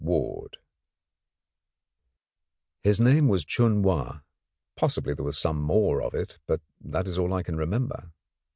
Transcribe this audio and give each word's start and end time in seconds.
Ward 0.03 0.57
His 2.81 2.99
name 2.99 3.27
was 3.27 3.45
Chun 3.45 3.83
Wa; 3.83 4.21
possibly 4.75 5.13
there 5.13 5.23
was 5.23 5.37
some 5.37 5.61
more 5.61 6.01
of 6.01 6.15
it, 6.15 6.39
but 6.47 6.59
that 6.83 7.05
is 7.05 7.19
all 7.19 7.31
I 7.35 7.43
can 7.43 7.55
remember. 7.55 8.11